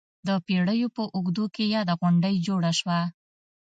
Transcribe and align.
د 0.27 0.29
پېړیو 0.45 0.87
په 0.95 1.03
اوږدو 1.15 1.45
کې 1.55 1.63
یاده 1.75 1.93
غونډۍ 1.99 2.35
جوړه 2.47 2.71
شوه. 2.79 2.99